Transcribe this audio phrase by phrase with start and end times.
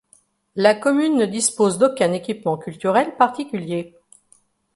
[0.55, 3.93] La commune ne dispose d'aucun équipement culturel particulier.